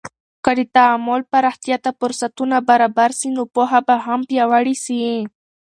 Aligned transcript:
که 0.43 0.51
د 0.57 0.59
تعامل 0.75 1.21
پراختیا 1.31 1.77
ته 1.85 1.91
فرصتونه 1.99 2.57
برابر 2.69 3.09
سي، 3.19 3.27
نو 3.35 3.43
پوهه 3.53 3.79
به 3.87 3.95
هم 4.05 4.19
پیاوړې 4.29 4.75
سي. 4.85 4.97